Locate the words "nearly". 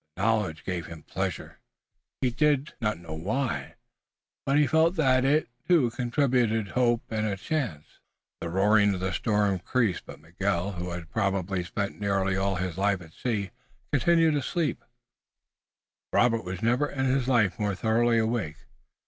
11.99-12.35